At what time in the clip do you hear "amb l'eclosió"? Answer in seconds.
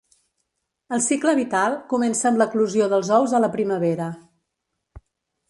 2.31-2.89